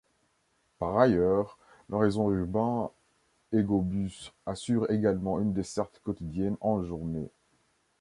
Par 0.79 0.97
ailleurs, 0.97 1.59
le 1.87 1.97
réseau 1.97 2.33
urbain 2.33 2.89
Hegobus 3.53 4.31
assure 4.47 4.89
également 4.89 5.39
une 5.39 5.53
desserte 5.53 6.01
quotidienne, 6.03 6.57
en 6.59 6.81
journée. 6.81 7.29